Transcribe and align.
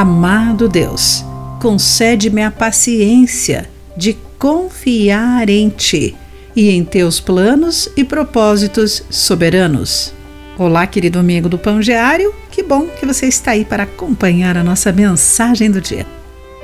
Amado 0.00 0.68
Deus, 0.68 1.24
concede-me 1.60 2.44
a 2.44 2.52
paciência 2.52 3.68
de 3.96 4.16
confiar 4.38 5.50
em 5.50 5.68
Ti 5.70 6.14
e 6.54 6.70
em 6.70 6.84
Teus 6.84 7.18
planos 7.18 7.88
e 7.96 8.04
propósitos 8.04 9.02
soberanos. 9.10 10.14
Olá, 10.56 10.86
querido 10.86 11.18
amigo 11.18 11.48
do 11.48 11.58
Pão 11.58 11.80
Diário, 11.80 12.32
que 12.48 12.62
bom 12.62 12.86
que 12.86 13.04
você 13.04 13.26
está 13.26 13.50
aí 13.50 13.64
para 13.64 13.82
acompanhar 13.82 14.56
a 14.56 14.62
nossa 14.62 14.92
mensagem 14.92 15.68
do 15.68 15.80
dia. 15.80 16.06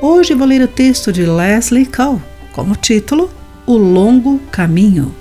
Hoje 0.00 0.32
vou 0.32 0.46
ler 0.46 0.62
o 0.62 0.68
texto 0.68 1.12
de 1.12 1.26
Leslie 1.26 1.86
Cole, 1.86 2.22
com 2.52 2.62
o 2.70 2.76
título 2.76 3.28
O 3.66 3.76
Longo 3.76 4.38
Caminho. 4.52 5.12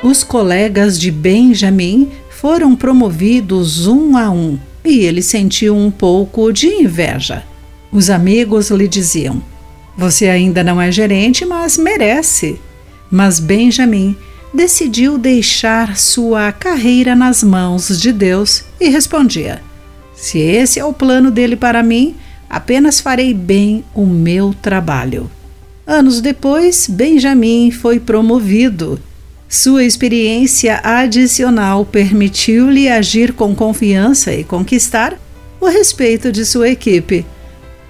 Os 0.00 0.22
colegas 0.22 0.96
de 0.96 1.10
Benjamin 1.10 2.08
foram 2.30 2.76
promovidos 2.76 3.88
um 3.88 4.16
a 4.16 4.30
um 4.30 4.56
e 4.86 5.00
ele 5.00 5.20
sentiu 5.20 5.76
um 5.76 5.90
pouco 5.90 6.52
de 6.52 6.68
inveja. 6.68 7.42
Os 7.90 8.08
amigos 8.08 8.70
lhe 8.70 8.86
diziam: 8.86 9.42
Você 9.98 10.28
ainda 10.28 10.62
não 10.62 10.80
é 10.80 10.90
gerente, 10.92 11.44
mas 11.44 11.76
merece. 11.76 12.60
Mas 13.10 13.40
Benjamin 13.40 14.16
decidiu 14.54 15.18
deixar 15.18 15.96
sua 15.96 16.52
carreira 16.52 17.14
nas 17.14 17.42
mãos 17.42 18.00
de 18.00 18.12
Deus 18.12 18.64
e 18.80 18.88
respondia: 18.88 19.60
Se 20.14 20.38
esse 20.38 20.78
é 20.78 20.84
o 20.84 20.92
plano 20.92 21.30
dele 21.30 21.56
para 21.56 21.82
mim, 21.82 22.14
apenas 22.48 23.00
farei 23.00 23.34
bem 23.34 23.84
o 23.94 24.06
meu 24.06 24.54
trabalho. 24.62 25.30
Anos 25.86 26.20
depois, 26.20 26.88
Benjamin 26.88 27.70
foi 27.70 28.00
promovido 28.00 29.00
sua 29.48 29.84
experiência 29.84 30.80
adicional 30.82 31.84
permitiu-lhe 31.84 32.88
agir 32.88 33.32
com 33.32 33.54
confiança 33.54 34.32
e 34.32 34.42
conquistar 34.42 35.16
o 35.60 35.66
respeito 35.66 36.32
de 36.32 36.44
sua 36.44 36.68
equipe. 36.68 37.24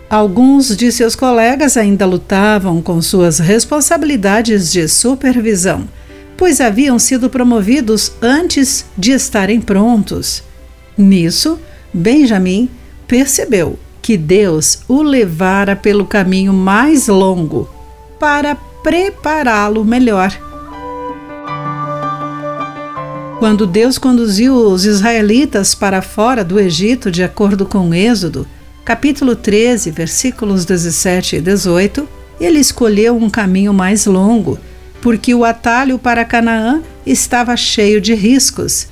Alguns 0.09 0.77
de 0.77 0.93
seus 0.93 1.17
colegas 1.17 1.77
ainda 1.77 2.07
lutavam 2.07 2.81
com 2.83 3.01
suas 3.01 3.39
responsabilidades 3.39 4.71
de 4.71 4.87
supervisão, 4.87 5.89
pois 6.37 6.61
haviam 6.61 6.99
sido 6.99 7.31
promovidos 7.31 8.13
antes 8.21 8.85
de 8.97 9.13
estarem 9.13 9.61
prontos. 9.61 10.43
Nisso, 10.97 11.59
Benjamin 11.93 12.69
percebeu 13.09 13.79
que 14.03 14.17
Deus 14.17 14.81
o 14.87 15.03
levara 15.03 15.75
pelo 15.75 16.07
caminho 16.07 16.53
mais 16.53 17.09
longo 17.09 17.69
para 18.21 18.55
prepará-lo 18.55 19.85
melhor 19.85 20.46
quando 23.47 23.65
Deus 23.65 23.97
conduziu 23.97 24.57
os 24.57 24.85
israelitas 24.85 25.73
para 25.73 26.03
fora 26.03 26.43
do 26.43 26.59
Egito, 26.59 27.13
de 27.13 27.23
acordo 27.23 27.65
com 27.65 27.95
Êxodo, 27.95 28.45
capítulo 28.85 29.37
13, 29.37 29.93
versículos 29.93 30.65
17 30.65 31.37
e 31.37 31.41
18, 31.41 32.09
ele 32.41 32.59
escolheu 32.59 33.17
um 33.17 33.31
caminho 33.31 33.73
mais 33.73 34.05
longo, 34.05 34.59
porque 35.01 35.33
o 35.33 35.45
atalho 35.45 35.97
para 35.97 36.25
Canaã 36.25 36.83
estava 37.07 37.57
cheio 37.57 38.01
de 38.01 38.17
riscos. 38.17 38.89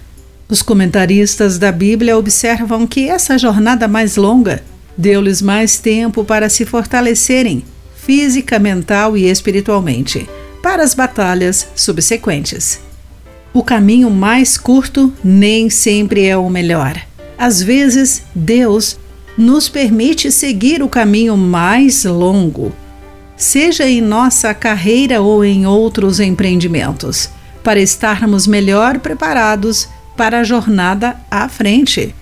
Os 0.48 0.62
comentaristas 0.62 1.58
da 1.58 1.72
Bíblia 1.72 2.16
observam 2.16 2.86
que 2.86 3.08
essa 3.08 3.36
jornada 3.36 3.88
mais 3.88 4.14
longa 4.14 4.62
deu-lhes 4.96 5.42
mais 5.42 5.78
tempo 5.78 6.22
para 6.22 6.48
se 6.48 6.64
fortalecerem 6.64 7.64
física, 7.96 8.60
mental 8.60 9.16
e 9.16 9.28
espiritualmente 9.28 10.28
para 10.62 10.84
as 10.84 10.94
batalhas 10.94 11.66
subsequentes. 11.74 12.93
O 13.54 13.62
caminho 13.62 14.10
mais 14.10 14.58
curto 14.58 15.12
nem 15.22 15.70
sempre 15.70 16.26
é 16.26 16.36
o 16.36 16.50
melhor. 16.50 17.00
Às 17.38 17.62
vezes, 17.62 18.24
Deus 18.34 18.98
nos 19.38 19.68
permite 19.68 20.32
seguir 20.32 20.82
o 20.82 20.88
caminho 20.88 21.36
mais 21.36 22.04
longo, 22.04 22.72
seja 23.36 23.88
em 23.88 24.00
nossa 24.00 24.52
carreira 24.52 25.22
ou 25.22 25.44
em 25.44 25.66
outros 25.66 26.18
empreendimentos, 26.18 27.30
para 27.62 27.78
estarmos 27.78 28.48
melhor 28.48 28.98
preparados 28.98 29.88
para 30.16 30.40
a 30.40 30.44
jornada 30.44 31.16
à 31.30 31.48
frente. 31.48 32.12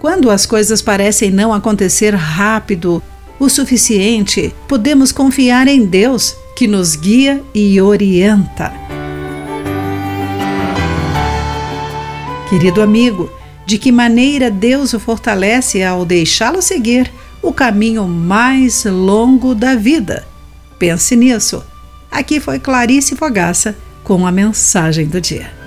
Quando 0.00 0.30
as 0.30 0.46
coisas 0.46 0.82
parecem 0.82 1.30
não 1.30 1.54
acontecer 1.54 2.12
rápido 2.12 3.00
o 3.38 3.48
suficiente, 3.48 4.52
podemos 4.66 5.12
confiar 5.12 5.68
em 5.68 5.86
Deus, 5.86 6.36
que 6.56 6.66
nos 6.66 6.96
guia 6.96 7.40
e 7.54 7.80
orienta. 7.80 8.85
Querido 12.48 12.80
amigo, 12.80 13.28
de 13.66 13.76
que 13.76 13.90
maneira 13.90 14.48
Deus 14.50 14.94
o 14.94 15.00
fortalece 15.00 15.82
ao 15.82 16.04
deixá-lo 16.04 16.62
seguir 16.62 17.12
o 17.42 17.52
caminho 17.52 18.06
mais 18.06 18.84
longo 18.84 19.52
da 19.52 19.74
vida? 19.74 20.24
Pense 20.78 21.16
nisso. 21.16 21.64
Aqui 22.08 22.38
foi 22.38 22.60
Clarice 22.60 23.16
Fogaça 23.16 23.76
com 24.04 24.24
a 24.24 24.30
mensagem 24.30 25.06
do 25.06 25.20
dia. 25.20 25.65